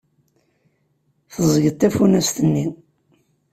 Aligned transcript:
Teẓẓgeḍ 1.31 1.75
tafunast-nni. 1.75 2.65